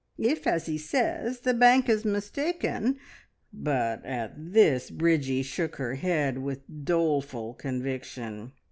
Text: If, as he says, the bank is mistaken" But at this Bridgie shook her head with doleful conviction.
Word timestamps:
If, 0.17 0.47
as 0.47 0.65
he 0.65 0.79
says, 0.79 1.41
the 1.41 1.53
bank 1.53 1.87
is 1.87 2.05
mistaken" 2.05 2.97
But 3.53 4.03
at 4.03 4.33
this 4.35 4.89
Bridgie 4.89 5.43
shook 5.43 5.75
her 5.75 5.93
head 5.93 6.39
with 6.39 6.61
doleful 6.85 7.53
conviction. 7.53 8.51